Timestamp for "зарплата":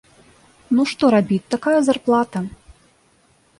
1.91-2.45